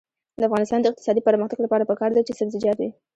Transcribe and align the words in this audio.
د 0.39 0.41
افغانستان 0.49 0.79
د 0.81 0.85
اقتصادي 0.91 1.21
پرمختګ 1.27 1.59
لپاره 1.65 1.87
پکار 1.91 2.09
ده 2.13 2.21
چې 2.27 2.37
سبزیجات 2.39 2.77
وي. 2.79 2.89